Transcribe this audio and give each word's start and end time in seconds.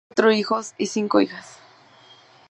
Dejó 0.07 0.15
cuatro 0.15 0.31
hijos 0.31 0.73
y 0.79 0.87
cinco 0.87 1.21
hijas. 1.21 1.57